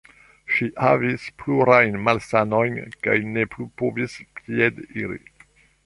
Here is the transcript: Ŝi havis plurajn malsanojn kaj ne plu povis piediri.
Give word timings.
Ŝi 0.53 0.67
havis 0.85 1.27
plurajn 1.43 1.99
malsanojn 2.07 2.81
kaj 3.07 3.21
ne 3.37 3.47
plu 3.55 3.71
povis 3.83 4.21
piediri. 4.41 5.25